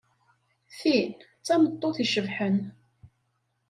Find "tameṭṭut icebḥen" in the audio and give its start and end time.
1.45-2.57